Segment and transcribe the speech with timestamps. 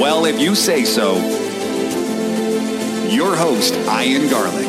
[0.00, 1.14] Well, if you say so,
[3.08, 4.66] your host, Ian Garlic.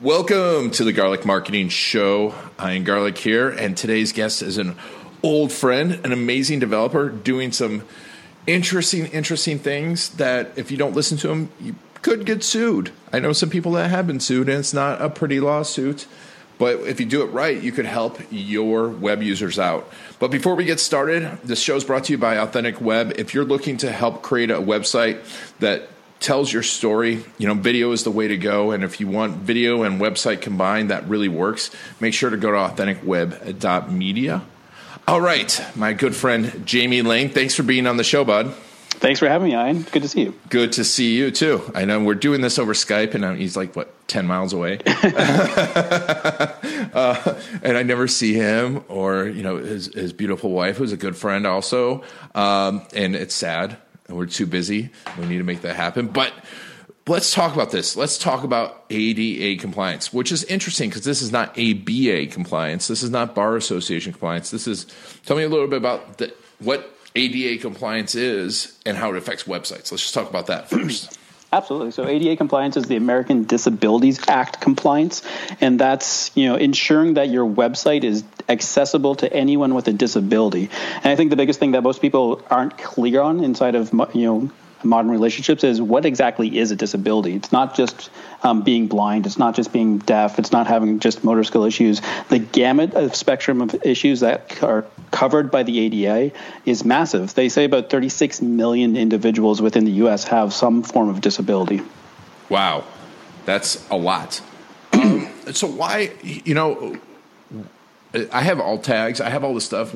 [0.00, 2.32] Welcome to the Garlic Marketing Show.
[2.64, 4.76] Ian Garlic here, and today's guest is an
[5.24, 7.82] old friend, an amazing developer doing some
[8.46, 11.74] interesting, interesting things that if you don't listen to him, you
[12.04, 12.92] could get sued.
[13.14, 16.06] I know some people that have been sued, and it's not a pretty lawsuit.
[16.58, 19.90] But if you do it right, you could help your web users out.
[20.20, 23.14] But before we get started, this show is brought to you by Authentic Web.
[23.16, 25.18] If you're looking to help create a website
[25.60, 25.88] that
[26.20, 28.70] tells your story, you know, video is the way to go.
[28.70, 31.70] And if you want video and website combined, that really works.
[32.00, 34.42] Make sure to go to authenticweb.media.
[35.08, 38.54] All right, my good friend Jamie Lane, thanks for being on the show, bud.
[38.98, 39.82] Thanks for having me, Ian.
[39.82, 40.34] Good to see you.
[40.48, 41.62] Good to see you too.
[41.74, 44.80] I know we're doing this over Skype, and uh, he's like what ten miles away,
[44.86, 46.50] uh,
[47.62, 51.16] and I never see him or you know his his beautiful wife, who's a good
[51.16, 52.02] friend also.
[52.34, 53.76] Um, and it's sad.
[54.08, 54.90] We're too busy.
[55.18, 56.08] We need to make that happen.
[56.08, 56.32] But
[57.06, 57.96] let's talk about this.
[57.96, 62.88] Let's talk about ADA compliance, which is interesting because this is not ABA compliance.
[62.88, 64.50] This is not bar association compliance.
[64.50, 64.86] This is.
[65.26, 69.44] Tell me a little bit about the, what ADA compliance is and how it affects
[69.44, 69.92] websites.
[69.92, 71.18] Let's just talk about that first.
[71.52, 71.92] Absolutely.
[71.92, 75.22] So ADA compliance is the American Disabilities Act compliance,
[75.60, 80.68] and that's you know ensuring that your website is accessible to anyone with a disability.
[80.96, 84.24] And I think the biggest thing that most people aren't clear on inside of you
[84.24, 84.50] know
[84.84, 87.34] modern relationships is what exactly is a disability.
[87.34, 88.10] It's not just
[88.42, 89.26] um, being blind.
[89.26, 90.38] It's not just being deaf.
[90.38, 92.00] It's not having just motor skill issues.
[92.28, 97.34] The gamut of spectrum of issues that are covered by the ADA is massive.
[97.34, 100.24] They say about 36 million individuals within the U.S.
[100.24, 101.82] have some form of disability.
[102.48, 102.84] Wow,
[103.44, 104.40] that's a lot.
[104.92, 106.98] Um, so why, you know,
[108.32, 109.20] I have alt tags.
[109.20, 109.94] I have all this stuff.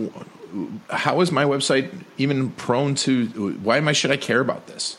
[0.91, 3.59] How is my website even prone to?
[3.63, 4.97] Why am I should I care about this?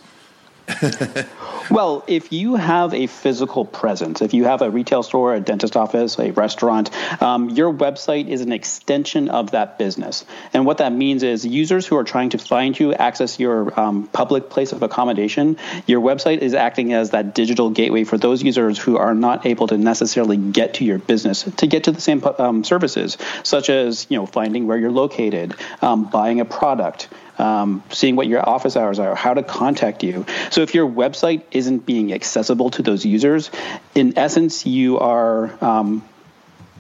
[1.69, 5.78] Well, if you have a physical presence, if you have a retail store, a dentist
[5.78, 6.90] office, a restaurant,
[7.22, 10.25] um, your website is an extension of that business.
[10.52, 14.07] And what that means is users who are trying to find you, access your um,
[14.07, 18.80] public place of accommodation, your website is acting as that digital gateway for those users
[18.80, 22.24] who are not able to necessarily get to your business to get to the same
[22.40, 27.83] um, services, such as you know finding where you're located, um, buying a product um,
[27.89, 30.25] seeing what your office hours are, how to contact you.
[30.51, 33.50] So if your website isn't being accessible to those users,
[33.95, 36.07] in essence, you are um,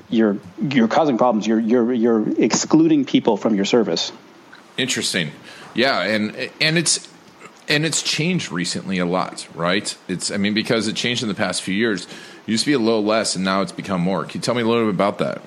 [0.09, 1.47] you're you're causing problems.
[1.47, 4.11] You're you're you're excluding people from your service.
[4.77, 5.31] Interesting.
[5.73, 7.07] Yeah, and and it's
[7.67, 9.95] and it's changed recently a lot, right?
[10.07, 12.05] It's I mean because it changed in the past few years.
[12.05, 14.25] It used to be a little less, and now it's become more.
[14.25, 15.41] Can you tell me a little bit about that?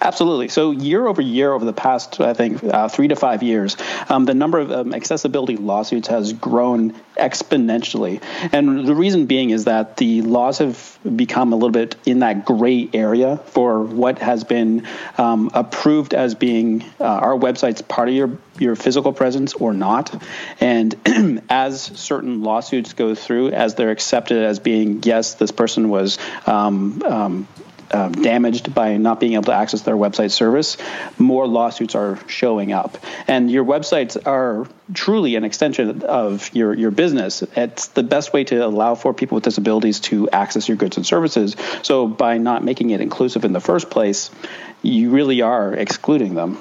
[0.00, 0.48] Absolutely.
[0.48, 3.76] So year over year, over the past, I think, uh, three to five years,
[4.08, 8.22] um, the number of um, accessibility lawsuits has grown exponentially.
[8.52, 12.44] And the reason being is that the laws have become a little bit in that
[12.44, 14.86] gray area for what has been
[15.18, 20.22] um, approved as being uh, our website's part of your your physical presence or not.
[20.60, 26.18] And as certain lawsuits go through, as they're accepted as being, yes, this person was
[27.92, 30.76] um, damaged by not being able to access their website service,
[31.18, 32.98] more lawsuits are showing up.
[33.28, 37.42] And your websites are truly an extension of your, your business.
[37.42, 41.06] It's the best way to allow for people with disabilities to access your goods and
[41.06, 41.56] services.
[41.82, 44.30] So by not making it inclusive in the first place,
[44.82, 46.58] you really are excluding them.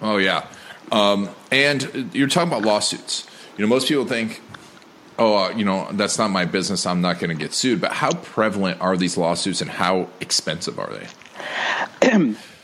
[0.00, 0.46] Oh yeah,
[0.92, 3.26] um, and you're talking about lawsuits.
[3.56, 4.42] You know, most people think,
[5.18, 6.86] "Oh, uh, you know, that's not my business.
[6.86, 10.78] I'm not going to get sued." But how prevalent are these lawsuits, and how expensive
[10.78, 11.06] are they?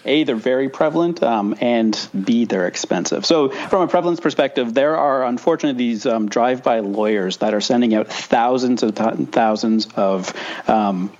[0.04, 3.24] A, they're very prevalent, um, and B, they're expensive.
[3.24, 7.94] So, from a prevalence perspective, there are unfortunately these um, drive-by lawyers that are sending
[7.94, 10.34] out thousands and th- thousands of
[10.68, 11.12] um,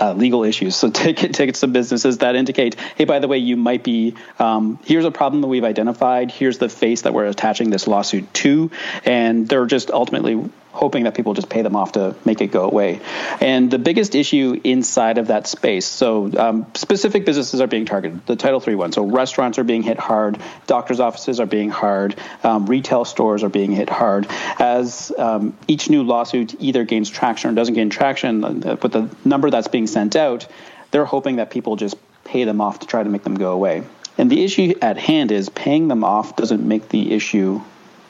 [0.00, 0.76] uh, legal issues.
[0.76, 4.78] So ticket, tickets to businesses that indicate, hey, by the way, you might be, um,
[4.84, 6.30] here's a problem that we've identified.
[6.30, 8.70] Here's the face that we're attaching this lawsuit to.
[9.04, 12.64] And they're just ultimately hoping that people just pay them off to make it go
[12.64, 13.00] away.
[13.40, 18.24] And the biggest issue inside of that space, so um, specific businesses are being targeted,
[18.26, 18.92] the Title III one.
[18.92, 20.38] So restaurants are being hit hard,
[20.68, 22.14] doctors' offices are being hard,
[22.44, 24.28] um, retail stores are being hit hard.
[24.60, 29.10] As um, each new lawsuit either gains traction or doesn't gain traction, uh, with the
[29.24, 30.46] number that's being sent out,
[30.92, 33.82] they're hoping that people just pay them off to try to make them go away.
[34.16, 37.62] And the issue at hand is paying them off doesn't make the issue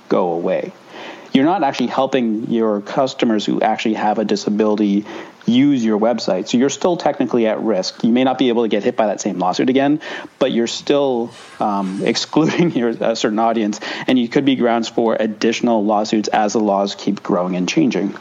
[0.08, 0.72] go away.
[1.38, 5.06] You're not actually helping your customers who actually have a disability
[5.46, 6.48] use your website.
[6.48, 8.02] So you're still technically at risk.
[8.02, 10.00] You may not be able to get hit by that same lawsuit again,
[10.40, 11.30] but you're still
[11.60, 16.54] um, excluding your a certain audience, and you could be grounds for additional lawsuits as
[16.54, 18.16] the laws keep growing and changing.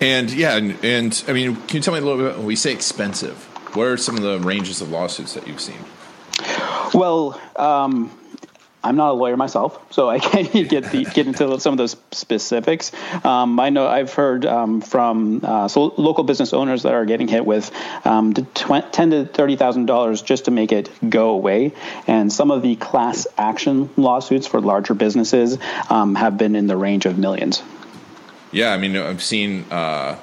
[0.00, 2.38] And yeah, and, and I mean, can you tell me a little bit?
[2.38, 3.36] When we say expensive,
[3.76, 5.78] what are some of the ranges of lawsuits that you've seen?
[6.92, 8.10] Well, um,
[8.84, 11.96] I'm not a lawyer myself, so I can't get the, get into some of those
[12.12, 12.92] specifics.
[13.24, 17.28] Um, I know I've heard um, from uh, so local business owners that are getting
[17.28, 17.70] hit with
[18.04, 21.72] um, ten to thirty thousand dollars just to make it go away,
[22.06, 25.58] and some of the class action lawsuits for larger businesses
[25.90, 27.62] um, have been in the range of millions.
[28.52, 29.64] Yeah, I mean, I've seen.
[29.70, 30.18] Uh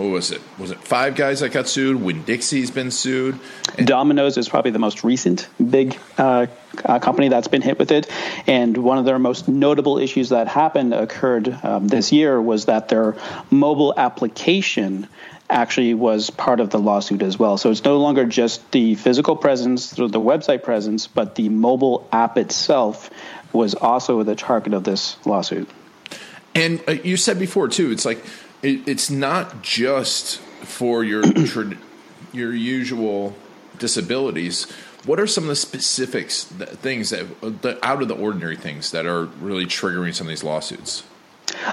[0.00, 0.40] what was it?
[0.58, 2.00] Was it Five Guys that got sued?
[2.00, 3.38] Winn Dixie's been sued.
[3.76, 6.46] And Domino's is probably the most recent big uh,
[6.84, 8.10] uh, company that's been hit with it.
[8.46, 12.88] And one of their most notable issues that happened occurred um, this year was that
[12.88, 13.16] their
[13.50, 15.06] mobile application
[15.50, 17.58] actually was part of the lawsuit as well.
[17.58, 22.08] So it's no longer just the physical presence through the website presence, but the mobile
[22.10, 23.10] app itself
[23.52, 25.68] was also the target of this lawsuit.
[26.54, 28.24] And uh, you said before too, it's like
[28.62, 31.22] it, it's not just for your
[32.32, 33.34] your usual
[33.78, 34.70] disabilities.
[35.06, 38.90] What are some of the specifics, that, things that, that out of the ordinary things
[38.90, 41.04] that are really triggering some of these lawsuits?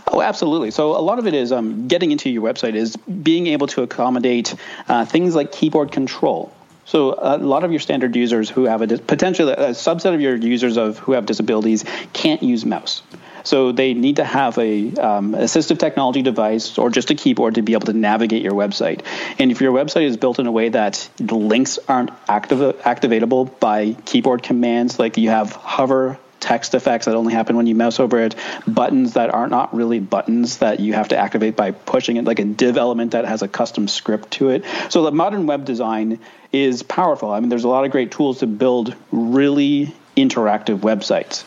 [0.07, 0.71] Oh, absolutely.
[0.71, 3.83] So a lot of it is um, getting into your website is being able to
[3.83, 4.55] accommodate
[4.87, 6.53] uh, things like keyboard control.
[6.85, 10.35] So a lot of your standard users who have a potentially a subset of your
[10.37, 11.83] users of who have disabilities
[12.13, 13.01] can't use mouse.
[13.47, 17.61] So they need to have a um, assistive technology device or just a keyboard to
[17.61, 19.05] be able to navigate your website.
[19.39, 23.57] And if your website is built in a way that the links aren't active, activatable
[23.61, 28.01] by keyboard commands, like you have hover text effects that only happen when you mouse
[28.01, 28.35] over it,
[28.67, 32.39] buttons that are not really buttons that you have to activate by pushing it, like
[32.39, 34.65] a div element that has a custom script to it.
[34.89, 36.19] So the modern web design
[36.51, 37.31] is powerful.
[37.31, 41.45] I mean, there's a lot of great tools to build really interactive websites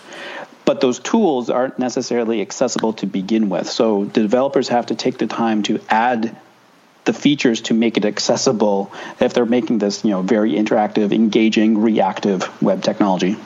[0.71, 3.69] but those tools aren't necessarily accessible to begin with.
[3.69, 6.37] So developers have to take the time to add
[7.07, 11.79] the features to make it accessible if they're making this, you know, very interactive, engaging,
[11.79, 13.37] reactive web technology.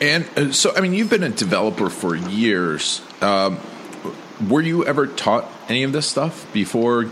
[0.00, 3.02] And uh, so, I mean, you've been a developer for years.
[3.20, 3.58] Um,
[4.48, 7.06] were you ever taught any of this stuff before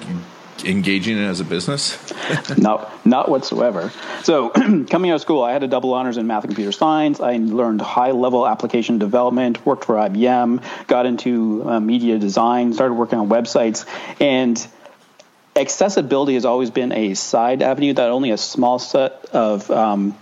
[0.64, 1.98] engaging in as a business?
[2.58, 3.92] no, not whatsoever.
[4.22, 4.50] So,
[4.90, 7.20] coming out of school, I had a double honors in math and computer science.
[7.20, 12.94] I learned high level application development, worked for IBM, got into uh, media design, started
[12.94, 13.86] working on websites,
[14.20, 14.66] and
[15.56, 20.16] accessibility has always been a side avenue that only a small set of um,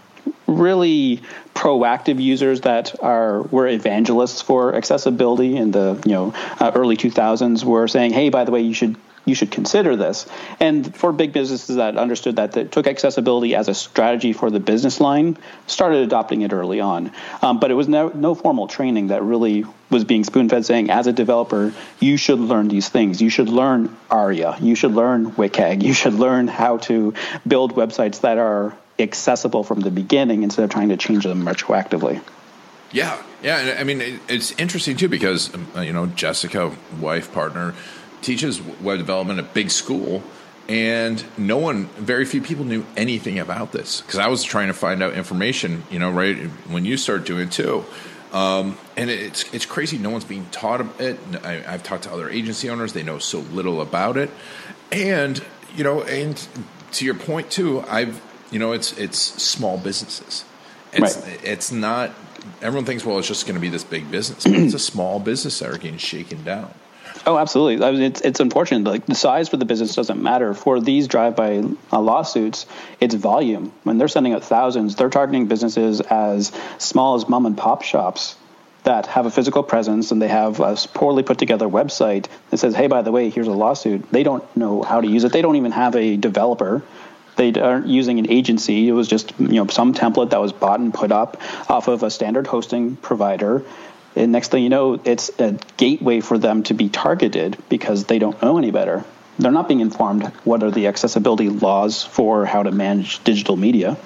[0.46, 1.22] really
[1.54, 7.64] proactive users that are were evangelists for accessibility in the you know uh, early 2000s
[7.64, 10.26] were saying hey by the way you should you should consider this.
[10.60, 14.60] And for big businesses that understood that, that took accessibility as a strategy for the
[14.60, 17.12] business line, started adopting it early on.
[17.42, 20.90] Um, but it was no, no formal training that really was being spoon fed saying,
[20.90, 23.22] as a developer, you should learn these things.
[23.22, 24.56] You should learn ARIA.
[24.60, 25.82] You should learn WCAG.
[25.82, 27.14] You should learn how to
[27.46, 32.20] build websites that are accessible from the beginning instead of trying to change them retroactively.
[32.92, 33.76] Yeah, yeah.
[33.78, 37.74] I mean, it's interesting too because um, you know Jessica, wife, partner,
[38.24, 40.22] teaches web development at big school
[40.68, 44.74] and no one very few people knew anything about this because i was trying to
[44.74, 46.36] find out information you know right
[46.68, 47.84] when you start doing it too.
[48.32, 51.20] Um, and it's it's crazy no one's being taught it.
[51.44, 54.28] I, have talked to other agency owners they know so little about it.
[54.90, 55.40] And
[55.76, 56.36] you know and
[56.92, 60.44] to your point too i've you know it's it's small businesses.
[60.92, 61.44] It's right.
[61.44, 62.10] it's not
[62.60, 65.58] everyone thinks well it's just going to be this big business it's a small business
[65.60, 66.72] that are getting shaken down
[67.26, 67.84] Oh, absolutely.
[67.84, 68.88] I mean, it's it's unfortunate.
[68.90, 70.52] Like the size for the business doesn't matter.
[70.52, 72.66] For these drive-by uh, lawsuits,
[73.00, 73.72] it's volume.
[73.82, 78.36] When they're sending out thousands, they're targeting businesses as small as mom and pop shops
[78.82, 82.74] that have a physical presence and they have a poorly put together website that says,
[82.74, 85.32] "Hey, by the way, here's a lawsuit." They don't know how to use it.
[85.32, 86.82] They don't even have a developer.
[87.36, 88.86] They aren't using an agency.
[88.86, 91.40] It was just you know some template that was bought and put up
[91.70, 93.64] off of a standard hosting provider
[94.16, 98.18] And next thing you know, it's a gateway for them to be targeted because they
[98.18, 99.04] don't know any better.
[99.38, 103.96] They're not being informed what are the accessibility laws for how to manage digital media.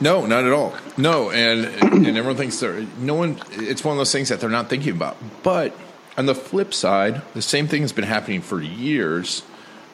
[0.00, 0.74] No, not at all.
[0.96, 3.40] No, and and everyone thinks they're no one.
[3.52, 5.16] It's one of those things that they're not thinking about.
[5.42, 5.76] But
[6.16, 9.42] on the flip side, the same thing has been happening for years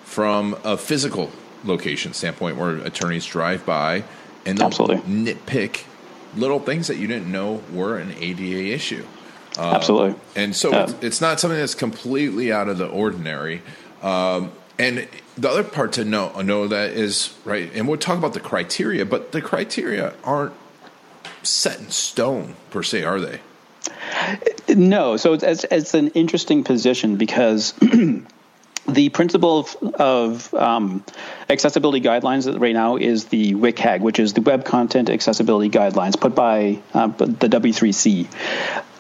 [0.05, 1.31] from a physical
[1.65, 4.05] location standpoint, where attorneys drive by
[4.45, 4.99] and they'll Absolutely.
[4.99, 5.85] nitpick
[6.37, 9.05] little things that you didn't know were an ADA issue.
[9.59, 10.15] Absolutely.
[10.35, 10.85] And so Yeah.
[10.85, 13.63] it's, it's not something that's completely out of the ordinary.
[14.03, 18.35] Um, and the other part to know know that is right, and we'll talk about
[18.35, 20.53] the criteria, but the criteria aren't
[21.43, 23.41] set in stone per se, are they?
[24.69, 27.73] No, so it's, it's, it's an interesting position because
[28.89, 31.05] the principle of, of um,
[31.49, 36.35] accessibility guidelines right now is the WCAG, which is the Web Content Accessibility Guidelines put
[36.35, 38.29] by uh, the W3C.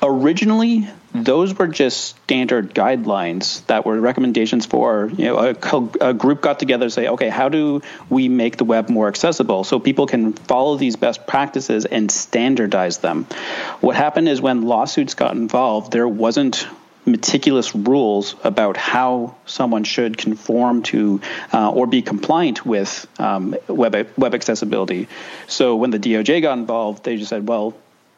[0.02, 0.88] Originally,
[1.24, 6.58] those were just standard guidelines that were recommendations for you know a, a group got
[6.58, 10.32] together to say okay how do we make the web more accessible so people can
[10.34, 13.24] follow these best practices and standardize them
[13.80, 16.66] what happened is when lawsuits got involved there wasn't
[17.06, 21.20] meticulous rules about how someone should conform to
[21.52, 25.08] uh, or be compliant with um, web web accessibility.
[25.46, 27.74] So when the DOJ got involved, they just said, "Well,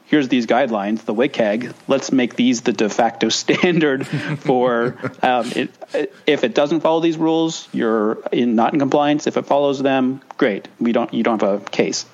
[0.06, 1.74] here's these guidelines, the WCAG.
[1.86, 7.18] Let's make these the de facto standard for um, it, if it doesn't follow these
[7.18, 9.26] rules, you're in, not in compliance.
[9.26, 10.66] If it follows them, great.
[10.80, 12.06] We don't you don't have a case."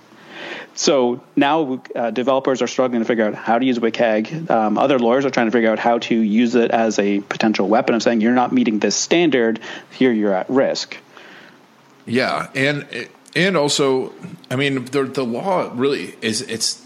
[0.74, 4.50] So now uh, developers are struggling to figure out how to use WCAG.
[4.50, 7.68] Um, other lawyers are trying to figure out how to use it as a potential
[7.68, 9.60] weapon of saying you're not meeting this standard,
[9.92, 10.96] here you're at risk.
[12.06, 14.12] Yeah, and and also,
[14.50, 16.84] I mean, the the law really is it's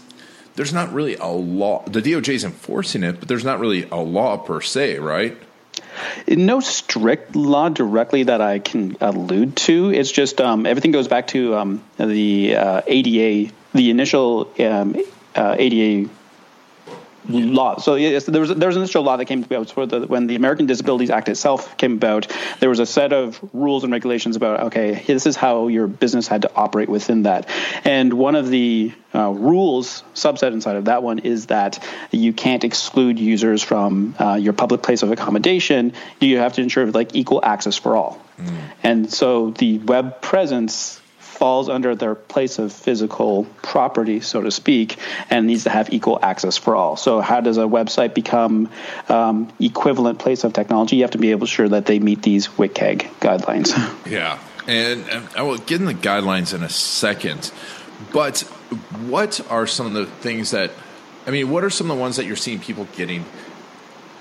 [0.55, 1.83] there's not really a law.
[1.85, 5.37] The DOJ is enforcing it, but there's not really a law per se, right?
[6.27, 9.91] No strict law directly that I can allude to.
[9.91, 14.95] It's just um, everything goes back to um, the uh, ADA, the initial um,
[15.35, 16.09] uh, ADA
[17.27, 17.77] law.
[17.77, 20.35] So yes, there was there was an initial law that came about the, when the
[20.35, 22.27] American Disabilities Act itself came about.
[22.59, 26.27] There was a set of rules and regulations about okay, this is how your business
[26.27, 27.49] had to operate within that.
[27.83, 32.63] And one of the uh, rules subset inside of that one is that you can't
[32.63, 35.93] exclude users from uh, your public place of accommodation.
[36.19, 38.21] You have to ensure like equal access for all.
[38.83, 41.01] And so the web presence
[41.39, 44.97] falls under their place of physical property, so to speak,
[45.29, 46.97] and needs to have equal access for all.
[46.97, 48.69] So, how does a website become
[49.07, 50.97] um, equivalent place of technology?
[50.97, 53.69] You have to be able to ensure that they meet these WCAG guidelines.
[54.09, 57.51] Yeah, and, and I will get in the guidelines in a second.
[58.11, 58.39] But
[59.07, 60.71] what are some of the things that
[61.25, 61.49] I mean?
[61.49, 63.23] What are some of the ones that you're seeing people getting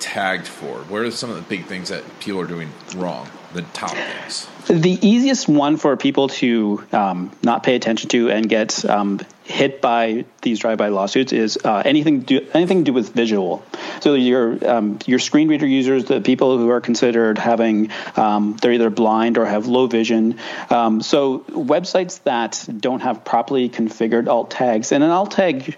[0.00, 0.78] tagged for?
[0.84, 3.28] What are some of the big things that people are doing wrong?
[3.54, 4.46] The top things.
[4.68, 9.80] The easiest one for people to um, not pay attention to and get um, hit
[9.80, 13.64] by these drive-by lawsuits is uh, anything do, anything to do with visual.
[14.00, 18.72] So your um, your screen reader users, the people who are considered having um, they're
[18.72, 20.38] either blind or have low vision.
[20.68, 25.74] Um, so websites that don't have properly configured alt tags, and an alt tag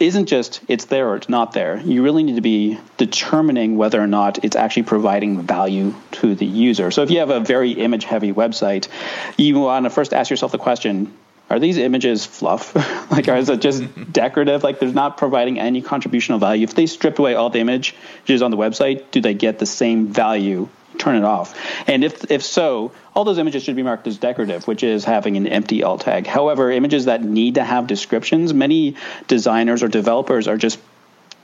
[0.00, 1.78] isn't just it's there or it's not there.
[1.78, 6.46] You really need to be determining whether or not it's actually providing value to the
[6.46, 6.90] user.
[6.90, 8.88] So if you have a very image heavy website,
[9.36, 11.12] you want to first ask yourself the question
[11.50, 12.74] are these images fluff?
[13.10, 14.04] like, or is it just mm-hmm.
[14.04, 14.64] decorative?
[14.64, 16.64] Like, they're not providing any contributional value.
[16.64, 20.08] If they stripped away all the images on the website, do they get the same
[20.08, 20.68] value?
[20.98, 21.54] Turn it off.
[21.86, 25.36] And if if so, all those images should be marked as decorative, which is having
[25.36, 26.26] an empty alt tag.
[26.26, 28.96] However, images that need to have descriptions, many
[29.26, 30.78] designers or developers are just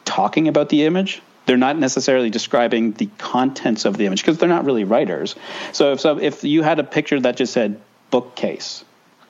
[0.04, 4.48] talking about the image they're not necessarily describing the contents of the image because they're
[4.48, 5.34] not really writers.
[5.72, 7.80] So if so, if you had a picture that just said
[8.10, 8.84] bookcase,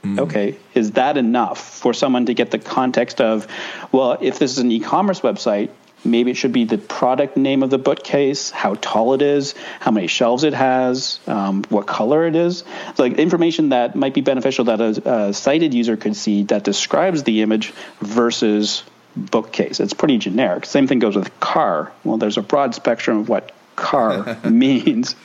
[0.05, 0.19] mm.
[0.19, 3.47] okay, is that enough for someone to get the context of,
[3.91, 5.71] well, if this is an e-commerce website,
[6.05, 9.91] maybe it should be the product name of the bookcase, how tall it is, how
[9.91, 12.65] many shelves it has, um, what color it is.
[12.95, 16.65] So like information that might be beneficial that a, a sighted user could see that
[16.65, 18.83] describes the image versus
[19.17, 19.81] bookcase.
[19.81, 20.67] It's pretty generic.
[20.67, 21.93] Same thing goes with car.
[22.05, 25.17] Well, there's a broad spectrum of what car means.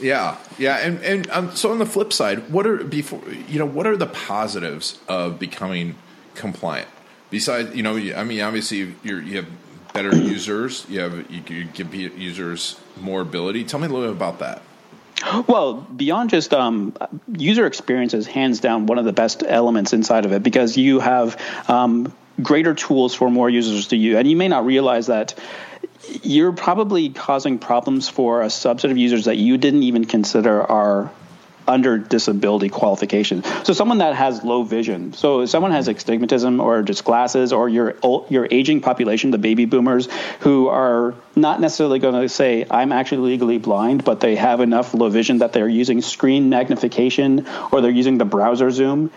[0.00, 3.66] Yeah, yeah, and and um, so on the flip side, what are before you know
[3.66, 5.96] what are the positives of becoming
[6.36, 6.88] compliant?
[7.30, 9.46] Besides, you know, I mean, obviously you have
[9.92, 13.64] better users, you have you, you give users more ability.
[13.64, 14.62] Tell me a little bit about that.
[15.46, 16.94] Well, beyond just um,
[17.32, 21.00] user experience is hands down one of the best elements inside of it because you
[21.00, 24.16] have um, greater tools for more users to use.
[24.16, 25.34] And you may not realize that
[26.22, 31.10] you're probably causing problems for a subset of users that you didn't even consider are
[31.68, 33.44] under disability qualification.
[33.64, 37.68] So someone that has low vision, so if someone has astigmatism or just glasses, or
[37.68, 37.96] your
[38.28, 40.08] your aging population, the baby boomers,
[40.40, 44.94] who are not necessarily going to say I'm actually legally blind, but they have enough
[44.94, 49.10] low vision that they're using screen magnification or they're using the browser zoom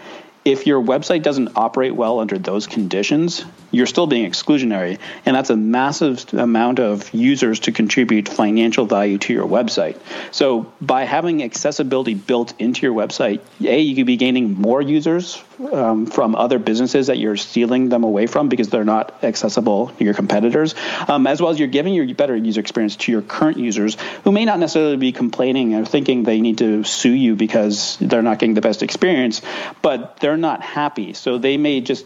[0.43, 4.99] if your website doesn't operate well under those conditions, you're still being exclusionary.
[5.25, 9.99] And that's a massive amount of users to contribute financial value to your website.
[10.31, 15.41] So by having accessibility built into your website, A, you could be gaining more users
[15.71, 20.03] um, from other businesses that you're stealing them away from because they're not accessible to
[20.03, 20.75] your competitors,
[21.07, 24.31] um, as well as you're giving your better user experience to your current users who
[24.31, 28.39] may not necessarily be complaining or thinking they need to sue you because they're not
[28.39, 29.41] getting the best experience,
[29.81, 31.13] but they're not happy.
[31.13, 32.05] So they may just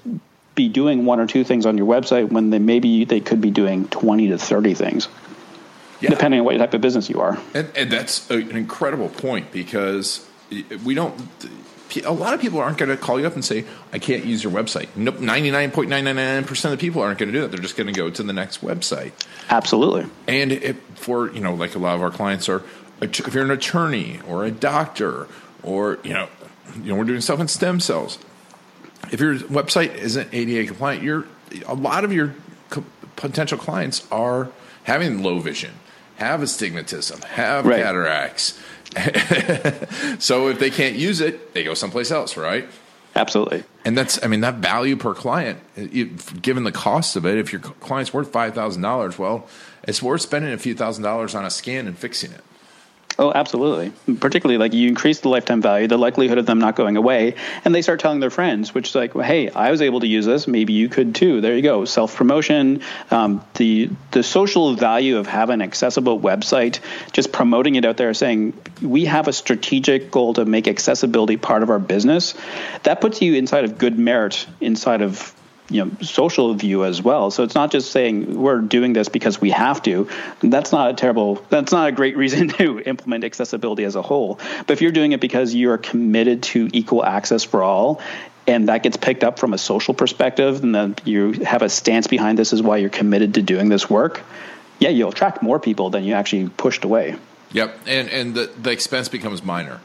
[0.55, 3.51] be doing one or two things on your website when they maybe they could be
[3.51, 5.07] doing 20 to 30 things.
[6.01, 6.09] Yeah.
[6.09, 7.39] Depending on what type of business you are.
[7.53, 10.27] And, and that's an incredible point because
[10.83, 11.15] we don't
[12.03, 13.63] a lot of people aren't going to call you up and say,
[13.93, 14.87] I can't use your website.
[14.95, 17.51] Nope, 99.999% of the people aren't going to do that.
[17.51, 19.11] They're just going to go to the next website.
[19.49, 20.07] Absolutely.
[20.27, 22.63] And it, for, you know, like a lot of our clients are,
[23.01, 25.27] if you're an attorney or a doctor
[25.63, 26.27] or, you know,
[26.75, 28.17] you know, we're doing stuff in stem cells.
[29.11, 31.25] If your website isn't ADA compliant, you're,
[31.65, 32.35] a lot of your
[32.69, 34.49] co- potential clients are
[34.83, 35.73] having low vision,
[36.17, 37.83] have astigmatism, have right.
[37.83, 38.59] cataracts
[40.19, 42.67] so if they can't use it, they go someplace else, right?
[43.15, 43.63] Absolutely.
[43.83, 45.59] And that's, I mean, that value per client,
[46.41, 49.47] given the cost of it, if your client's worth $5,000, well,
[49.83, 52.41] it's worth spending a few thousand dollars on a scan and fixing it.
[53.17, 53.93] Oh, absolutely.
[54.17, 57.73] Particularly, like you increase the lifetime value, the likelihood of them not going away, and
[57.73, 60.25] they start telling their friends, which is like, well, hey, I was able to use
[60.25, 60.47] this.
[60.47, 61.39] Maybe you could too.
[61.39, 61.85] There you go.
[61.85, 62.81] Self promotion,
[63.11, 66.79] um, the the social value of having an accessible website,
[67.13, 71.63] just promoting it out there, saying we have a strategic goal to make accessibility part
[71.63, 72.35] of our business.
[72.83, 75.33] That puts you inside of good merit inside of
[75.69, 77.31] you know social view as well.
[77.31, 80.07] So it's not just saying we're doing this because we have to.
[80.41, 84.39] That's not a terrible that's not a great reason to implement accessibility as a whole.
[84.59, 88.01] But if you're doing it because you are committed to equal access for all
[88.47, 92.05] and that gets picked up from a social perspective and then you have a stance
[92.05, 94.21] behind this is why you're committed to doing this work
[94.79, 97.15] yeah you'll attract more people than you actually pushed away.
[97.51, 97.79] Yep.
[97.87, 99.79] And and the the expense becomes minor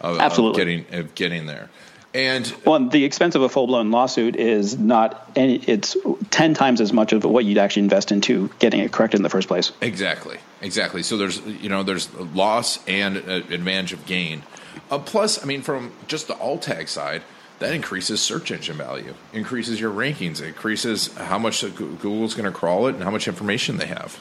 [0.00, 0.60] of, absolutely.
[0.60, 1.70] of getting of getting there
[2.14, 5.96] and well, the expense of a full blown lawsuit is not any, it's
[6.30, 9.28] 10 times as much of what you'd actually invest into getting it corrected in the
[9.28, 9.72] first place.
[9.80, 10.38] Exactly.
[10.62, 11.02] Exactly.
[11.02, 14.44] So there's, you know, there's loss and advantage of gain.
[14.92, 17.22] Uh, plus, I mean, from just the alt tag side,
[17.58, 22.86] that increases search engine value, increases your rankings, increases how much Google's going to crawl
[22.86, 24.18] it and how much information they have.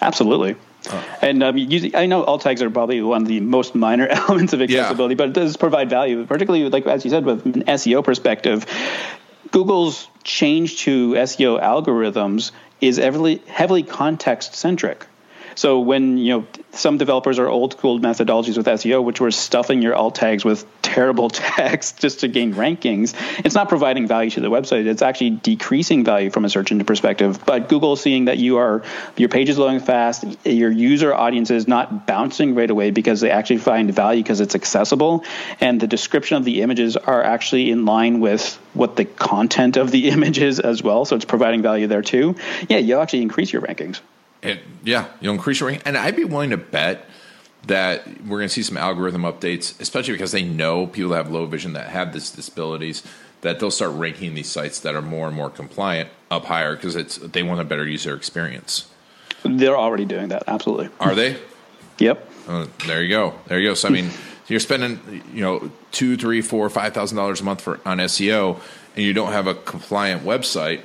[0.00, 0.56] Absolutely.
[1.22, 1.56] And um,
[1.94, 5.16] I know alt tags are probably one of the most minor elements of accessibility, yeah.
[5.16, 8.66] but it does provide value, particularly like as you said, with an SEO perspective.
[9.50, 15.06] Google's change to SEO algorithms is heavily heavily context centric.
[15.54, 19.82] So when you know some developers are old school methodologies with SEO, which were stuffing
[19.82, 23.14] your alt tags with terrible text just to gain rankings,
[23.44, 24.86] it's not providing value to the website.
[24.86, 27.44] It's actually decreasing value from a search engine perspective.
[27.44, 28.82] But Google seeing that you are
[29.16, 33.30] your page is loading fast, your user audience is not bouncing right away because they
[33.30, 35.24] actually find value because it's accessible,
[35.60, 39.90] and the description of the images are actually in line with what the content of
[39.90, 41.04] the image is as well.
[41.04, 42.36] So it's providing value there too.
[42.68, 44.00] Yeah, you'll actually increase your rankings.
[44.44, 45.82] It, yeah, you'll increase your rank.
[45.84, 47.06] And I'd be willing to bet
[47.66, 51.30] that we're going to see some algorithm updates, especially because they know people that have
[51.30, 53.02] low vision that have these disabilities,
[53.40, 56.96] that they'll start ranking these sites that are more and more compliant up higher because
[56.96, 58.88] it's they want a better user experience.
[59.44, 60.44] They're already doing that.
[60.46, 60.88] Absolutely.
[61.00, 61.36] Are they?
[61.98, 62.28] yep.
[62.48, 63.34] Uh, there you go.
[63.46, 63.74] There you go.
[63.74, 64.10] So I mean,
[64.48, 68.60] you're spending you know two, three, four, five thousand dollars a month for on SEO,
[68.96, 70.82] and you don't have a compliant website.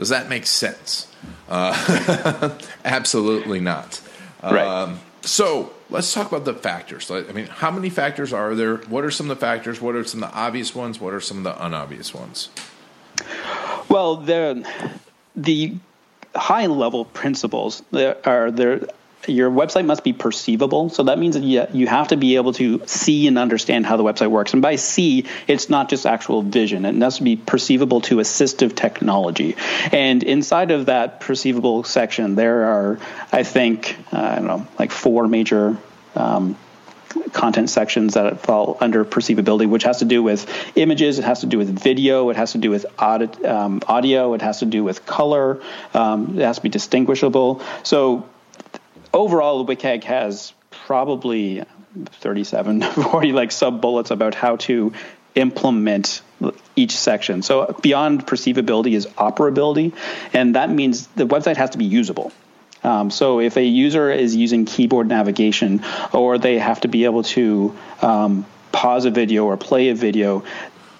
[0.00, 1.06] Does that make sense?
[1.46, 4.00] Uh, absolutely not.
[4.42, 4.66] Right.
[4.66, 7.10] Um, so let's talk about the factors.
[7.10, 8.76] I mean, how many factors are there?
[8.76, 9.78] What are some of the factors?
[9.78, 10.98] What are some of the obvious ones?
[10.98, 12.48] What are some of the unobvious ones?
[13.90, 14.66] Well, the
[15.36, 15.76] the
[16.34, 18.80] high level principles there are there
[19.26, 20.88] your website must be perceivable.
[20.88, 23.96] So that means that you, you have to be able to see and understand how
[23.96, 24.52] the website works.
[24.52, 26.84] And by see, it's not just actual vision.
[26.84, 29.56] It to be perceivable to assistive technology.
[29.92, 32.98] And inside of that perceivable section, there are,
[33.32, 35.76] I think, uh, I don't know, like four major
[36.14, 36.56] um,
[37.32, 41.46] content sections that fall under perceivability, which has to do with images, it has to
[41.46, 44.84] do with video, it has to do with audit, um, audio, it has to do
[44.84, 45.60] with color,
[45.94, 47.62] um, it has to be distinguishable.
[47.82, 48.28] So
[49.12, 51.64] overall, WCAG has probably
[52.06, 54.92] 37, 40 like sub bullets about how to
[55.34, 56.22] implement
[56.76, 57.42] each section.
[57.42, 59.94] So beyond perceivability is operability,
[60.32, 62.32] and that means the website has to be usable.
[62.82, 67.24] Um, so if a user is using keyboard navigation, or they have to be able
[67.24, 70.44] to um, pause a video or play a video,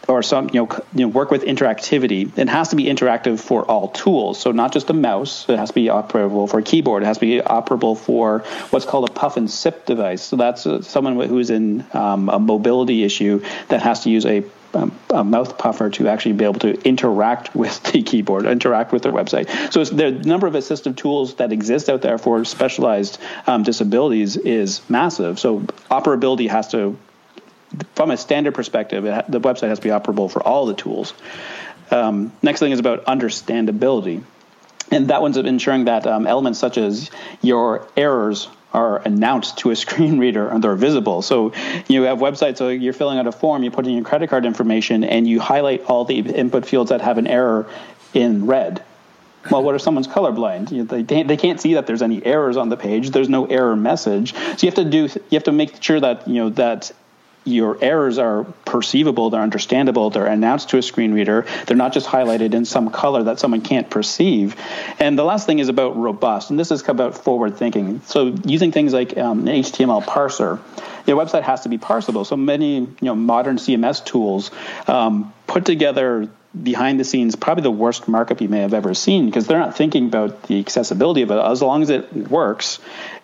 [0.09, 3.65] or some you know, you know, work with interactivity, it has to be interactive for
[3.65, 4.41] all tools.
[4.41, 7.03] So not just a mouse, it has to be operable for a keyboard.
[7.03, 10.23] It has to be operable for what's called a puff and sip device.
[10.23, 14.45] So that's uh, someone who's in um, a mobility issue that has to use a
[14.73, 19.03] um, a mouth puffer to actually be able to interact with the keyboard, interact with
[19.03, 19.73] their website.
[19.73, 24.89] So the number of assistive tools that exist out there for specialized um, disabilities is
[24.89, 25.41] massive.
[25.41, 25.61] So
[25.91, 26.97] operability has to
[27.95, 31.13] from a standard perspective, ha- the website has to be operable for all the tools.
[31.91, 34.23] Um, next thing is about understandability.
[34.91, 37.11] And that one's ensuring that um, elements such as
[37.43, 41.23] your errors are announced to a screen reader and they're visible.
[41.23, 41.53] So
[41.89, 44.45] you have websites, so you're filling out a form, you put in your credit card
[44.45, 47.69] information, and you highlight all the input fields that have an error
[48.15, 48.83] in red.
[49.51, 50.71] Well, what if someone's colorblind?
[50.71, 53.11] You know, they, they can't see that there's any errors on the page.
[53.11, 54.35] There's no error message.
[54.35, 56.93] So you have to do you have to make sure that you know that
[57.45, 62.07] your errors are perceivable, they're understandable, they're announced to a screen reader, they're not just
[62.07, 64.57] highlighted in some color that someone can't perceive.
[64.99, 68.03] And the last thing is about robust, and this is about forward thinking.
[68.05, 70.61] So using things like um, an HTML parser,
[71.07, 72.27] your website has to be parsable.
[72.27, 74.51] So many you know modern CMS tools
[74.87, 76.29] um, put together
[76.61, 79.77] behind the scenes probably the worst markup you may have ever seen because they're not
[79.77, 81.39] thinking about the accessibility of it.
[81.39, 82.81] As long as it works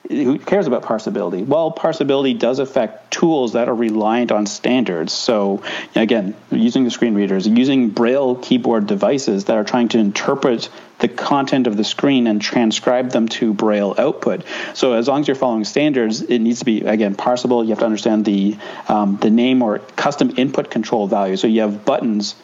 [0.08, 1.44] who cares about parsability?
[1.44, 5.12] Well parsability does affect tools that are reliant on standards.
[5.12, 5.64] So
[5.96, 10.68] again using the screen readers using braille keyboard devices that are trying to interpret
[11.00, 14.44] the content of the screen and transcribe them to braille output.
[14.74, 17.64] So as long as you're following standards it needs to be again parsable.
[17.64, 21.36] You have to understand the um, the name or custom input control value.
[21.36, 22.36] So you have buttons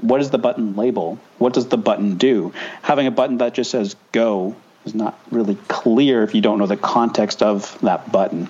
[0.00, 1.18] what is the button label?
[1.38, 2.52] What does the button do?
[2.82, 6.66] Having a button that just says go is not really clear if you don't know
[6.66, 8.48] the context of that button.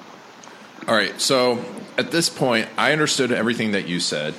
[0.87, 1.19] All right.
[1.21, 1.65] So
[1.97, 4.35] at this point, I understood everything that you said,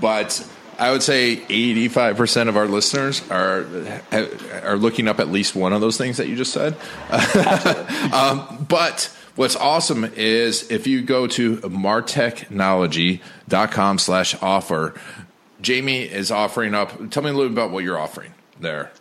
[0.00, 0.46] but
[0.78, 3.66] I would say 85% of our listeners are
[4.64, 6.76] are looking up at least one of those things that you just said.
[8.12, 14.94] um, but what's awesome is if you go to martechnology.com slash offer,
[15.62, 17.10] Jamie is offering up.
[17.10, 18.92] Tell me a little bit about what you're offering there.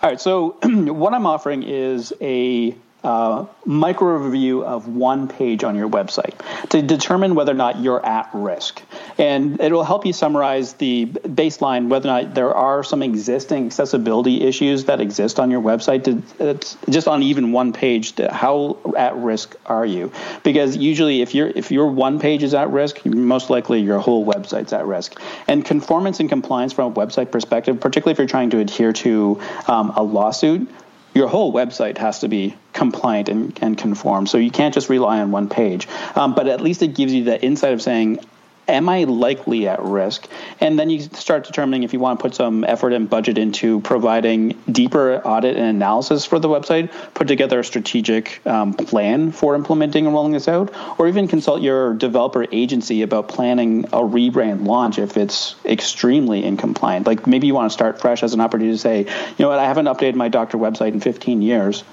[0.00, 0.20] All right.
[0.20, 2.74] So, what I'm offering is a
[3.08, 6.34] uh, micro review of one page on your website
[6.68, 8.82] to determine whether or not you're at risk.
[9.16, 13.64] And it will help you summarize the baseline, whether or not there are some existing
[13.64, 16.04] accessibility issues that exist on your website.
[16.04, 20.12] To, just on even one page, to, how at risk are you?
[20.42, 24.26] Because usually, if your if your one page is at risk, most likely your whole
[24.26, 25.18] website's at risk.
[25.46, 29.40] And conformance and compliance from a website perspective, particularly if you're trying to adhere to
[29.66, 30.68] um, a lawsuit
[31.14, 34.26] your whole website has to be compliant and, and conform.
[34.26, 35.88] So you can't just rely on one page.
[36.14, 38.20] Um, but at least it gives you the insight of saying,
[38.68, 40.28] am I likely at risk?
[40.60, 43.80] And then you start determining if you want to put some effort and budget into
[43.80, 49.54] providing deeper audit and analysis for the website, put together a strategic um, plan for
[49.54, 54.66] implementing and rolling this out, or even consult your developer agency about planning a rebrand
[54.66, 57.06] launch if it's extremely incompliant.
[57.06, 59.58] Like maybe you want to start fresh as an opportunity to say, you know what,
[59.58, 61.84] I haven't updated my doctor website in 15 years.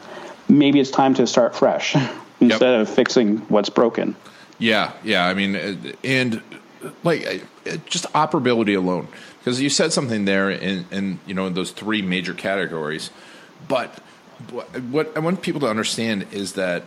[0.48, 1.96] Maybe it's time to start fresh
[2.40, 2.82] instead yep.
[2.82, 4.16] of fixing what's broken.
[4.58, 5.26] Yeah, yeah.
[5.26, 6.42] I mean, and
[7.04, 7.44] like
[7.86, 9.08] just operability alone.
[9.40, 13.12] Because you said something there in, in you know in those three major categories
[13.68, 14.00] but
[14.92, 16.84] what i want people to understand is that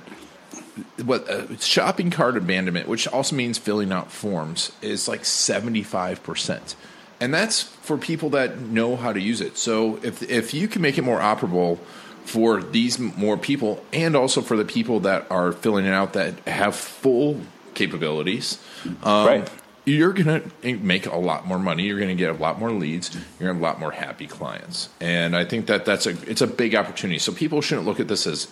[1.05, 6.75] what uh, shopping cart abandonment which also means filling out forms is like 75%
[7.21, 9.59] and that's for people that know how to use it.
[9.59, 11.79] So if if you can make it more operable
[12.25, 16.39] for these more people and also for the people that are filling it out that
[16.47, 17.41] have full
[17.75, 18.63] capabilities
[19.03, 19.51] um, right
[19.89, 21.85] you're going to make a lot more money.
[21.85, 23.15] You're going to get a lot more leads.
[23.15, 24.89] You're going to have a lot more happy clients.
[25.01, 27.19] And I think that that's a it's a big opportunity.
[27.19, 28.49] So people shouldn't look at this as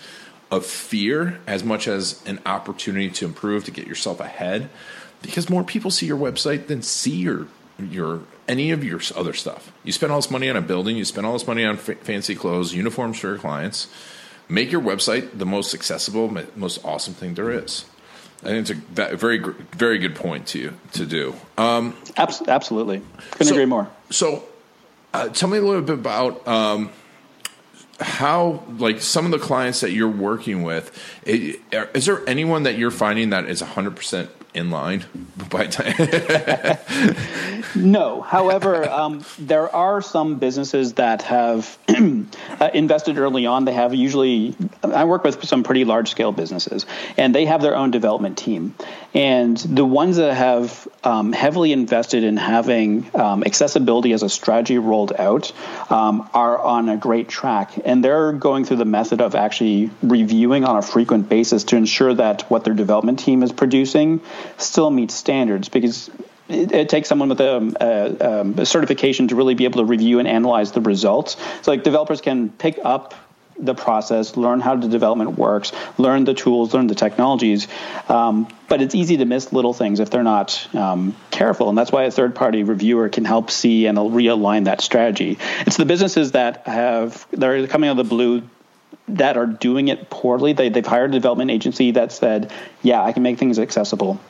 [0.51, 4.70] a fear as much as an opportunity to improve to get yourself ahead
[5.22, 9.72] because more people see your website than see your your any of your other stuff.
[9.85, 11.99] You spend all this money on a building, you spend all this money on f-
[11.99, 13.88] fancy clothes, uniforms for your clients.
[14.49, 17.85] Make your website the most accessible, most awesome thing there is.
[18.42, 21.35] I think it's a very very good point to you to do.
[21.59, 23.88] Um, absolutely, couldn't so, agree more.
[24.11, 24.44] So,
[25.12, 26.46] uh, tell me a little bit about.
[26.46, 26.90] Um,
[27.99, 30.92] how like some of the clients that you're working with
[31.25, 35.05] is there anyone that you're finding that is 100% in line
[35.51, 35.95] by time.
[37.75, 38.23] no.
[38.23, 43.64] However, um, there are some businesses that have uh, invested early on.
[43.64, 47.77] They have usually, I work with some pretty large scale businesses, and they have their
[47.77, 48.75] own development team.
[49.14, 54.79] And the ones that have um, heavily invested in having um, accessibility as a strategy
[54.79, 55.53] rolled out
[55.90, 57.73] um, are on a great track.
[57.85, 62.14] And they're going through the method of actually reviewing on a frequent basis to ensure
[62.14, 64.21] that what their development team is producing
[64.59, 66.11] still meet standards because
[66.49, 70.19] it, it, takes someone with a, a, a, certification to really be able to review
[70.19, 71.37] and analyze the results.
[71.63, 73.15] So, like developers can pick up
[73.59, 77.69] the process, learn how the development works, learn the tools, learn the technologies.
[78.09, 81.91] Um, but it's easy to miss little things if they're not um, careful, and that's
[81.91, 85.39] why a third-party reviewer can help see and realign that strategy.
[85.61, 88.43] It's the businesses that have they're coming out of the blue
[89.09, 90.53] that are doing it poorly.
[90.53, 94.21] They, they've hired a development agency that said, "Yeah, I can make things accessible."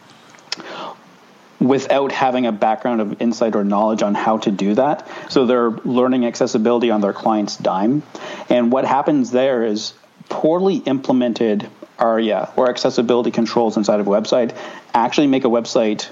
[1.61, 5.09] Without having a background of insight or knowledge on how to do that.
[5.31, 8.03] So they're learning accessibility on their client's dime.
[8.51, 9.95] And what happens there is
[10.29, 14.55] poorly implemented ARIA or accessibility controls inside of a website
[14.93, 16.09] actually make a website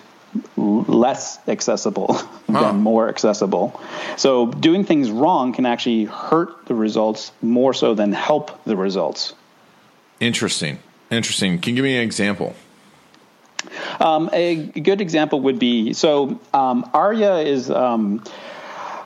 [0.57, 3.81] less accessible than more accessible.
[4.17, 9.35] So doing things wrong can actually hurt the results more so than help the results.
[10.21, 10.79] Interesting.
[11.11, 11.59] Interesting.
[11.61, 12.57] Can you give me an example?
[14.01, 17.71] Um, a good example would be so um, ARIA is.
[17.71, 18.23] Um,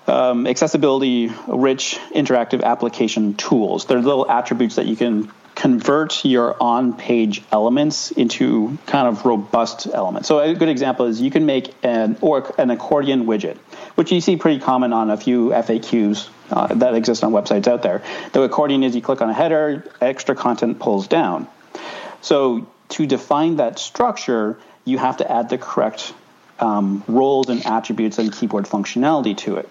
[0.07, 3.85] um, accessibility rich interactive application tools.
[3.85, 9.89] They're little attributes that you can convert your on page elements into kind of robust
[9.93, 10.29] elements.
[10.29, 13.57] So, a good example is you can make an, or an accordion widget,
[13.97, 17.83] which you see pretty common on a few FAQs uh, that exist on websites out
[17.83, 18.05] there.
[18.33, 21.49] The accordion is you click on a header, extra content pulls down.
[22.21, 26.13] So, to define that structure, you have to add the correct
[26.59, 29.69] um, roles and attributes and keyboard functionality to it.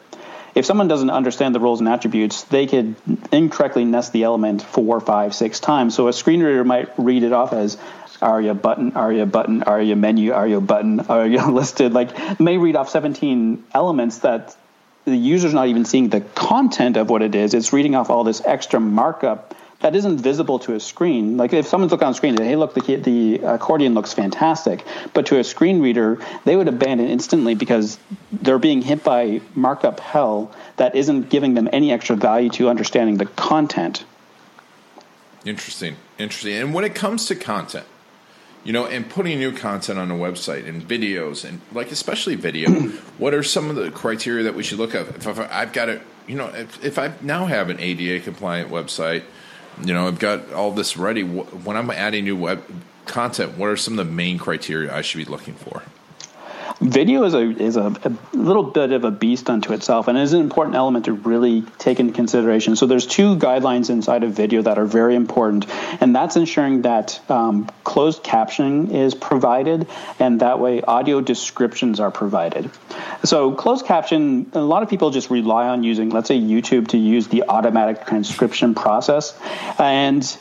[0.56, 2.96] If someone doesn't understand the roles and attributes, they could
[3.32, 5.96] incorrectly nest the element four, five, six times.
[5.96, 7.78] So a screen reader might read it off as
[8.22, 11.94] ARIA button, ARIA button, ARIA menu, ARIA button, ARIA listed.
[11.94, 14.58] Like may read off 17 elements that
[15.06, 17.54] the user's not even seeing the content of what it is.
[17.54, 21.38] It's reading off all this extra markup that isn't visible to a screen.
[21.38, 25.40] Like if someone's looking on screen, hey, look, the, the accordion looks fantastic, but to
[25.40, 28.00] a screen reader, they would abandon instantly because
[28.32, 33.18] they're being hit by markup hell that isn't giving them any extra value to understanding
[33.18, 34.04] the content.
[35.46, 36.56] Interesting, interesting.
[36.56, 37.86] And when it comes to content,
[38.64, 42.70] you know, and putting new content on a website and videos and like especially video,
[43.18, 45.08] what are some of the criteria that we should look at?
[45.08, 49.24] If I've got it, you know, if, if I now have an ADA compliant website
[49.82, 51.24] you know, I've got all this ready.
[51.24, 52.64] When I'm adding new web
[53.06, 55.84] content, what are some of the main criteria I should be looking for?
[56.80, 60.34] Video is a is a, a, little bit of a beast unto itself, and is
[60.34, 62.76] an important element to really take into consideration.
[62.76, 65.66] So there's two guidelines inside of video that are very important,
[66.00, 69.88] and that's ensuring that um, closed captioning is provided,
[70.20, 72.70] and that way audio descriptions are provided.
[73.24, 76.98] So closed caption, a lot of people just rely on using, let's say, YouTube to
[77.00, 79.36] use the automatic transcription process,
[79.80, 80.38] and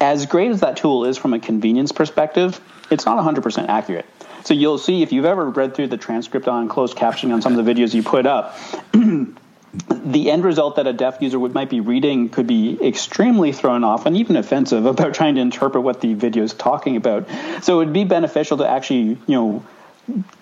[0.00, 2.60] as great as that tool is from a convenience perspective,
[2.92, 4.06] it's not 100% accurate.
[4.44, 7.58] So you'll see if you've ever read through the transcript on closed captioning on some
[7.58, 8.56] of the videos you put up.
[8.92, 13.84] the end result that a deaf user would might be reading could be extremely thrown
[13.84, 17.28] off and even offensive about trying to interpret what the video is talking about.
[17.62, 19.64] So it would be beneficial to actually, you know,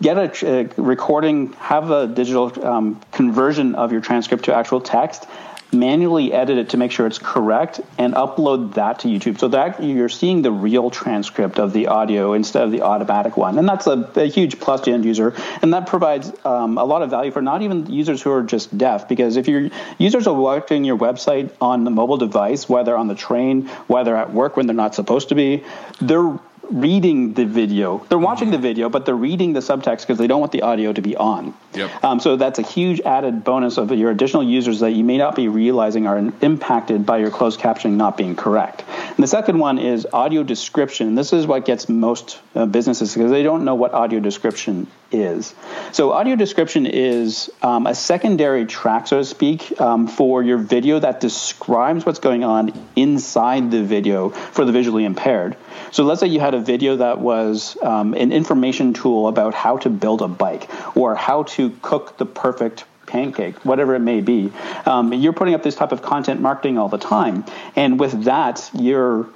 [0.00, 5.26] get a, a recording, have a digital um, conversion of your transcript to actual text,
[5.72, 9.38] manually edit it to make sure it's correct and upload that to YouTube.
[9.38, 13.58] So that you're seeing the real transcript of the audio instead of the automatic one.
[13.58, 15.34] And that's a, a huge plus to end user.
[15.62, 18.76] And that provides um, a lot of value for not even users who are just
[18.76, 23.08] deaf, because if your users are watching your website on the mobile device, whether on
[23.08, 25.64] the train, whether at work when they're not supposed to be,
[26.00, 26.38] they're
[26.70, 28.04] reading the video.
[28.08, 30.92] They're watching the video, but they're reading the subtext because they don't want the audio
[30.92, 31.54] to be on.
[31.74, 32.04] Yep.
[32.04, 35.34] Um, so that's a huge added bonus of your additional users that you may not
[35.34, 38.84] be realizing are impacted by your closed captioning not being correct.
[38.88, 41.14] And the second one is audio description.
[41.14, 45.54] This is what gets most uh, businesses because they don't know what audio description is.
[45.92, 50.98] So, audio description is um, a secondary track, so to speak, um, for your video
[50.98, 55.56] that describes what's going on inside the video for the visually impaired.
[55.92, 59.78] So, let's say you had a video that was um, an information tool about how
[59.78, 64.52] to build a bike or how to cook the perfect pancake, whatever it may be.
[64.84, 67.44] Um, you're putting up this type of content marketing all the time,
[67.74, 69.28] and with that, your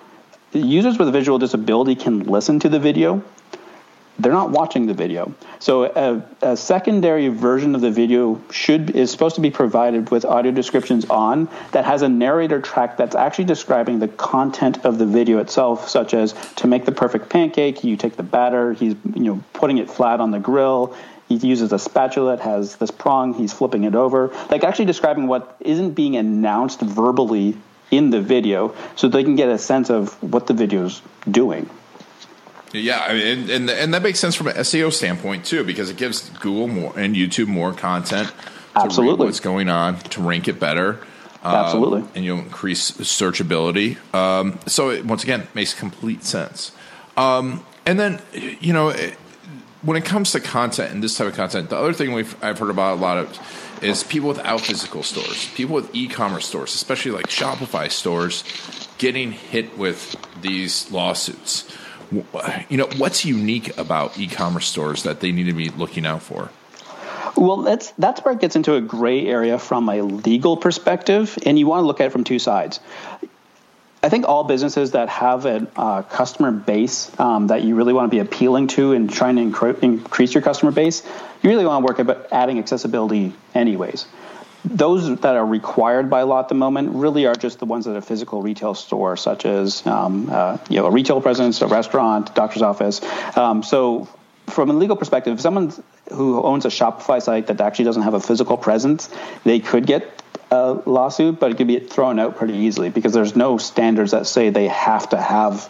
[0.52, 3.22] users with a visual disability can listen to the video
[4.22, 5.34] they're not watching the video.
[5.58, 10.24] So a, a, secondary version of the video should is supposed to be provided with
[10.24, 15.06] audio descriptions on that has a narrator track that's actually describing the content of the
[15.06, 19.24] video itself, such as to make the perfect pancake, you take the batter, he's you
[19.24, 20.96] know putting it flat on the grill.
[21.28, 24.28] He uses a spatula, it has this prong, he's flipping it over.
[24.50, 27.56] Like actually describing what isn't being announced verbally
[27.90, 31.68] in the video so they can get a sense of what the video's doing.
[32.72, 35.90] Yeah, I mean, and, and and that makes sense from an SEO standpoint too, because
[35.90, 38.32] it gives Google more and YouTube more content.
[38.74, 41.00] Absolutely, what's going on to rank it better.
[41.42, 43.96] Um, Absolutely, and you'll increase searchability.
[44.14, 46.72] Um, so it, once again, makes complete sense.
[47.16, 49.14] Um, and then you know, it,
[49.82, 52.58] when it comes to content and this type of content, the other thing we've I've
[52.58, 57.10] heard about a lot of is people without physical stores, people with e-commerce stores, especially
[57.10, 58.44] like Shopify stores,
[58.96, 61.76] getting hit with these lawsuits
[62.68, 66.50] you know, what's unique about e-commerce stores that they need to be looking out for?
[67.36, 71.58] Well, that's that's where it gets into a gray area from a legal perspective, and
[71.58, 72.78] you want to look at it from two sides.
[74.02, 78.10] I think all businesses that have a uh, customer base um, that you really want
[78.10, 81.04] to be appealing to and trying to incre- increase your customer base,
[81.40, 84.06] you really want to work at adding accessibility anyways
[84.64, 87.96] those that are required by law at the moment really are just the ones that
[87.96, 92.34] a physical retail store, such as um, uh, you know a retail presence, a restaurant,
[92.34, 93.00] doctor's office.
[93.36, 94.08] Um, so,
[94.46, 95.72] from a legal perspective, if someone
[96.12, 99.10] who owns a Shopify site that actually doesn't have a physical presence,
[99.44, 100.22] they could get
[100.52, 104.26] a lawsuit, but it could be thrown out pretty easily because there's no standards that
[104.26, 105.68] say they have to have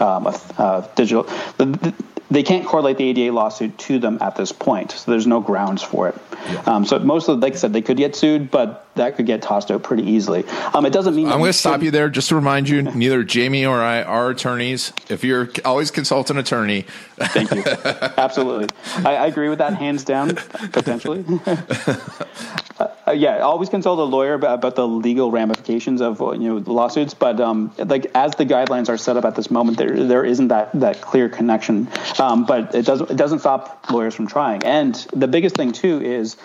[0.00, 1.24] um, a, a, digital.
[1.58, 1.94] The, the,
[2.32, 5.82] they can't correlate the ADA lawsuit to them at this point, so there's no grounds
[5.82, 6.16] for it.
[6.46, 6.62] Yeah.
[6.62, 9.42] Um, so most of, like I said, they could get sued, but that could get
[9.42, 10.44] tossed out pretty easily.
[10.74, 13.22] Um, it doesn't mean I'm going to stop you there just to remind you: neither
[13.22, 14.92] Jamie or I are attorneys.
[15.08, 16.86] If you're always consult an attorney.
[17.16, 17.62] Thank you.
[18.16, 18.68] Absolutely,
[19.04, 20.34] I, I, agree with that hands down.
[20.72, 21.24] Potentially.
[23.06, 27.14] Uh, yeah, always consult a lawyer about, about, the legal ramifications of you know lawsuits.
[27.14, 30.48] But um, like as the guidelines are set up at this moment, there there isn't
[30.48, 31.88] that that clear connection.
[32.18, 34.64] Um, but it doesn't it doesn't stop lawyers from trying.
[34.64, 36.36] And the biggest thing too is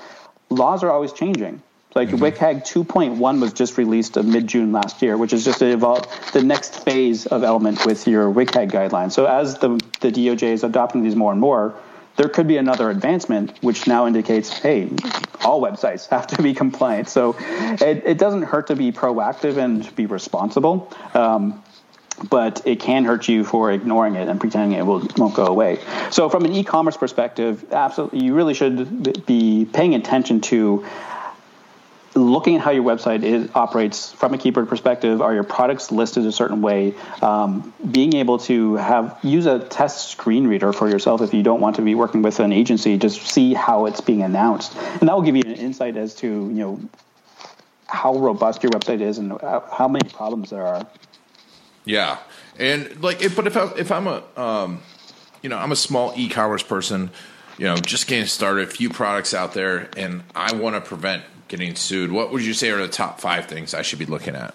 [0.50, 1.62] laws are always changing.
[1.96, 2.24] Like mm-hmm.
[2.24, 6.44] WCAG 2.1 was just released in mid June last year, which is just evolve, the
[6.44, 9.14] next phase of element with your WCAG guidelines.
[9.14, 9.70] So as the
[10.02, 11.74] the DOJ is adopting these more and more,
[12.18, 14.90] there could be another advancement which now indicates, hey,
[15.46, 17.10] all websites have to be compliant.
[17.10, 20.92] So it, it doesn't hurt to be proactive and be responsible.
[21.14, 21.64] Um,
[22.32, 25.80] but it can hurt you for ignoring it and pretending it will, won't go away.
[26.10, 30.84] So, from an e commerce perspective, absolutely, you really should be paying attention to
[32.18, 36.26] looking at how your website is, operates from a keyword perspective, are your products listed
[36.26, 36.94] a certain way?
[37.22, 41.62] Um, being able to have use a test screen reader for yourself if you don't
[41.62, 45.16] want to be working with an agency, just see how it's being announced, and that
[45.16, 46.80] will give you an insight as to you know
[47.88, 50.86] how robust your website is and how many problems there are.
[51.86, 52.18] Yeah,
[52.60, 54.82] and like, if, but if I, if I'm a um,
[55.42, 57.12] you know I'm a small e-commerce person,
[57.58, 61.24] you know, just getting started, a few products out there, and I want to prevent
[61.48, 64.36] getting sued, what would you say are the top five things I should be looking
[64.36, 64.54] at?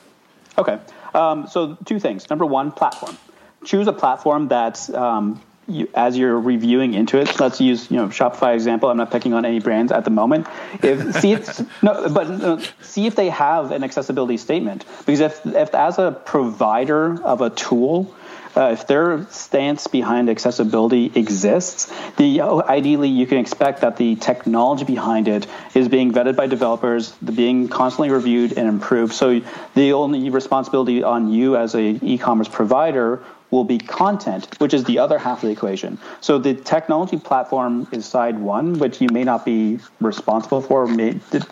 [0.59, 0.78] Okay.
[1.14, 2.28] Um, so, two things.
[2.31, 3.16] Number one, platform.
[3.64, 8.09] Choose a platform that's um, you, as you're reviewing into it, let's use you know
[8.09, 8.90] Shopify example.
[8.90, 10.46] I'm not picking on any brands at the moment.
[10.83, 15.46] If see if no, but uh, see if they have an accessibility statement because if
[15.46, 18.14] if as a provider of a tool,
[18.56, 24.84] uh, if their stance behind accessibility exists, the ideally you can expect that the technology
[24.84, 29.14] behind it is being vetted by developers, being constantly reviewed and improved.
[29.14, 29.40] So
[29.74, 34.98] the only responsibility on you as a e-commerce provider will be content, which is the
[34.98, 35.98] other half of the equation.
[36.20, 40.88] So the technology platform is side one, which you may not be responsible for,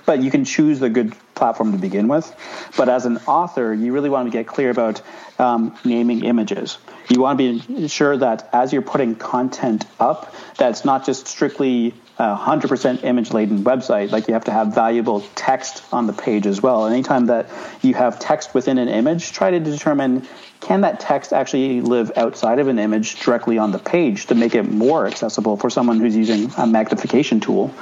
[0.06, 2.34] but you can choose the good platform to begin with.
[2.76, 5.02] But as an author, you really want to get clear about
[5.38, 6.78] um, naming images.
[7.10, 11.92] You want to be sure that as you're putting content up, that's not just strictly
[12.18, 14.12] a 100% image laden website.
[14.12, 16.86] Like you have to have valuable text on the page as well.
[16.86, 17.48] Anytime that
[17.82, 20.28] you have text within an image, try to determine
[20.60, 24.54] can that text actually live outside of an image directly on the page to make
[24.54, 27.74] it more accessible for someone who's using a magnification tool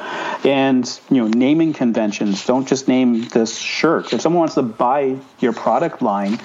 [0.44, 5.16] and you know naming conventions don't just name this shirt if someone wants to buy
[5.40, 6.38] your product line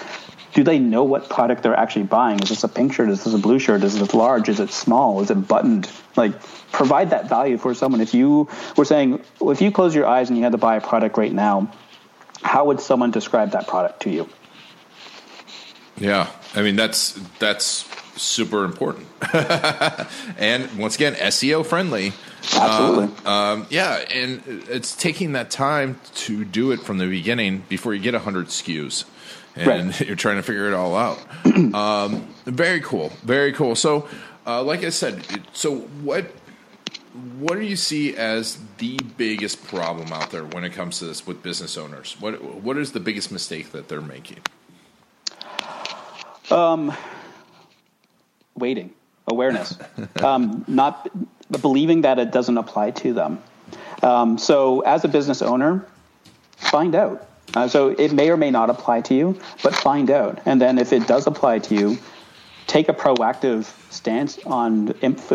[0.54, 2.39] do they know what product they're actually buying?
[2.39, 3.10] Is this a pink shirt?
[3.10, 3.84] Is this a blue shirt?
[3.84, 4.49] Is it large?
[4.49, 5.22] Is it small?
[5.22, 5.89] Is it buttoned?
[6.16, 6.41] Like,
[6.72, 8.01] provide that value for someone.
[8.01, 8.47] If you
[8.78, 11.34] were saying, if you close your eyes and you had to buy a product right
[11.34, 11.72] now,
[12.43, 14.30] how would someone describe that product to you?
[15.97, 17.86] Yeah, I mean that's that's
[18.20, 19.08] super important,
[20.38, 22.14] and once again, SEO friendly.
[22.51, 23.16] Absolutely.
[23.26, 27.93] Uh, um, yeah, and it's taking that time to do it from the beginning before
[27.93, 29.06] you get hundred SKUs
[29.56, 30.01] and right.
[30.08, 31.20] you're trying to figure it all out.
[31.74, 33.76] um, very cool, very cool.
[33.76, 34.08] So,
[34.45, 35.24] uh, like I said,
[35.54, 36.26] so what
[37.38, 41.28] what do you see as the biggest problem out there when it comes to this
[41.28, 42.16] with business owners?
[42.20, 44.39] What what is the biggest mistake that they're making?
[46.49, 46.93] Um,
[48.56, 48.93] waiting,
[49.28, 49.78] awareness,
[50.24, 51.10] um, not
[51.62, 53.41] believing that it doesn't apply to them.
[54.01, 55.86] Um, so, as a business owner,
[56.58, 60.41] find out uh, so it may or may not apply to you, but find out.
[60.46, 61.98] And then if it does apply to you,
[62.68, 64.94] take a proactive stance on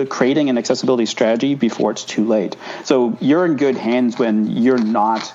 [0.08, 2.56] creating an accessibility strategy before it's too late.
[2.84, 5.32] So you're in good hands when you're not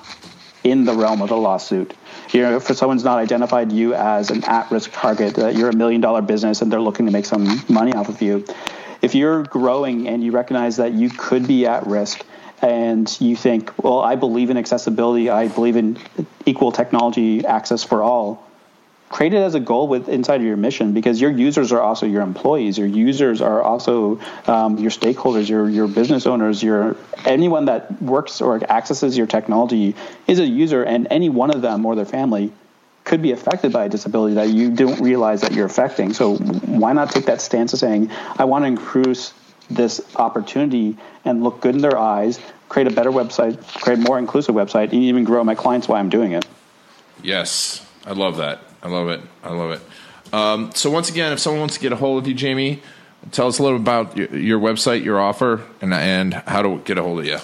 [0.63, 1.93] in the realm of a lawsuit.
[2.31, 6.01] You know, if someone's not identified you as an at-risk target, that you're a million
[6.01, 8.45] dollar business and they're looking to make some money off of you.
[9.01, 12.25] If you're growing and you recognize that you could be at risk,
[12.63, 15.99] and you think, well, I believe in accessibility, I believe in
[16.45, 18.47] equal technology access for all,
[19.09, 22.05] create it as a goal with inside of your mission because your users are also
[22.05, 22.77] your employees.
[22.77, 26.95] Your users are also um, your stakeholders, your your business owners, your
[27.25, 29.95] anyone that works or accesses your technology
[30.25, 32.53] is a user, and any one of them or their family
[33.03, 36.13] could be affected by a disability that you don't realize that you're affecting.
[36.13, 39.33] So why not take that stance of saying, I want to increase
[39.69, 42.39] this opportunity and look good in their eyes,
[42.73, 45.99] create a better website, create a more inclusive website, and even grow my clients while
[45.99, 46.43] I'm doing it.
[47.21, 48.61] Yes, I love that.
[48.81, 49.21] I love it.
[49.43, 50.33] I love it.
[50.33, 52.81] Um, so once again, if someone wants to get a hold of you, Jamie,
[53.31, 56.97] tell us a little about your, your website, your offer, and and how to get
[56.97, 57.37] a hold of you.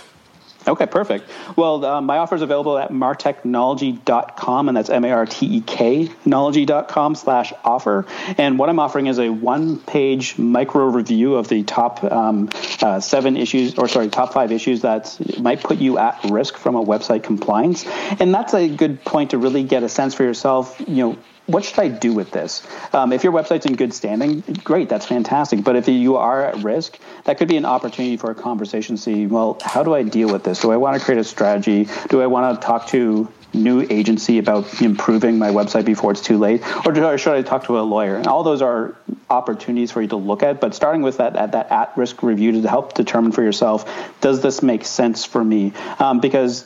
[0.69, 1.27] Okay, perfect.
[1.55, 8.05] Well, uh, my offer is available at marteknology.com, and that's M-A-R-T-E-K, knowledge.com slash offer.
[8.37, 12.49] And what I'm offering is a one-page micro review of the top um,
[12.81, 16.75] uh, seven issues, or sorry, top five issues that might put you at risk from
[16.75, 17.85] a website compliance.
[18.19, 21.17] And that's a good point to really get a sense for yourself, you know,
[21.49, 22.65] what should I do with this?
[22.93, 25.63] Um, if your website's in good standing, great, that's fantastic.
[25.63, 29.01] But if you are at risk, that could be an opportunity for a conversation to
[29.01, 30.61] see, well, how do I deal with this?
[30.61, 31.87] Do I want to create a strategy?
[32.09, 36.37] Do I want to talk to new agency about improving my website before it's too
[36.37, 38.15] late, or should I talk to a lawyer?
[38.15, 38.95] And all those are
[39.29, 40.61] opportunities for you to look at.
[40.61, 43.89] But starting with that at that at risk review to help determine for yourself,
[44.21, 45.73] does this make sense for me?
[45.97, 46.65] Um, because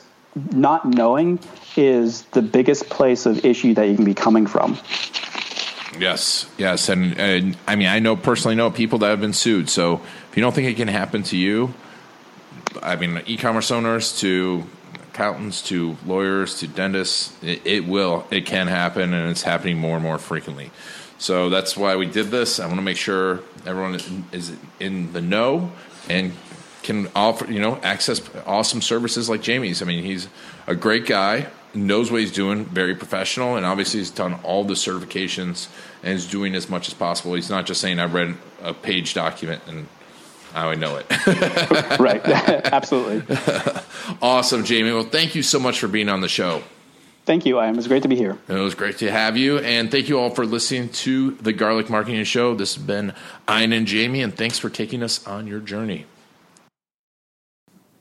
[0.52, 1.38] not knowing
[1.76, 4.78] is the biggest place of issue that you can be coming from.
[5.98, 9.68] Yes, yes, and, and I mean I know personally know people that have been sued.
[9.68, 11.72] So if you don't think it can happen to you,
[12.82, 14.64] I mean e-commerce owners to
[15.14, 19.94] accountants to lawyers to dentists, it, it will, it can happen, and it's happening more
[19.94, 20.72] and more frequently.
[21.18, 22.58] So that's why we did this.
[22.58, 25.70] I want to make sure everyone is in the know
[26.08, 26.32] and
[26.84, 29.82] can offer, you know, access awesome services like Jamie's.
[29.82, 30.28] I mean, he's
[30.66, 34.74] a great guy, knows what he's doing, very professional, and obviously he's done all the
[34.74, 35.68] certifications
[36.02, 37.34] and is doing as much as possible.
[37.34, 39.88] He's not just saying I read a page document and
[40.54, 41.06] I would know it.
[41.98, 42.24] right.
[42.24, 43.36] Absolutely.
[44.22, 44.92] awesome, Jamie.
[44.92, 46.62] Well, thank you so much for being on the show.
[47.24, 47.58] Thank you.
[47.58, 48.38] It was great to be here.
[48.48, 49.58] It was great to have you.
[49.58, 52.54] And thank you all for listening to the Garlic Marketing Show.
[52.54, 53.14] This has been
[53.48, 56.04] Ian and Jamie, and thanks for taking us on your journey